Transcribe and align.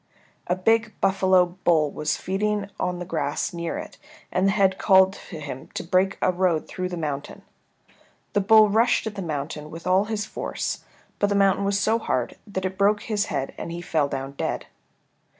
A 0.47 0.55
big 0.55 0.99
buffalo 0.99 1.45
bull 1.63 1.91
was 1.91 2.17
feeding 2.17 2.71
on 2.79 2.97
the 2.97 3.05
grass 3.05 3.53
near 3.53 3.77
it, 3.77 3.99
and 4.31 4.47
the 4.47 4.51
head 4.51 4.79
called 4.79 5.13
to 5.29 5.39
him 5.39 5.69
to 5.75 5.83
break 5.83 6.17
a 6.23 6.31
road 6.31 6.67
through 6.67 6.89
the 6.89 6.97
mountain. 6.97 7.43
The 8.33 8.41
bull 8.41 8.67
rushed 8.67 9.05
at 9.05 9.13
the 9.13 9.21
mountain 9.21 9.69
with 9.69 9.85
all 9.85 10.05
his 10.05 10.25
force, 10.25 10.83
but 11.19 11.27
the 11.27 11.35
mountain 11.35 11.65
was 11.65 11.77
so 11.79 11.99
hard 11.99 12.35
that 12.47 12.65
it 12.65 12.79
broke 12.79 13.03
his 13.03 13.25
head 13.27 13.53
and 13.59 13.71
he 13.71 13.79
fell 13.79 14.07
down 14.07 14.31
dead. 14.31 14.65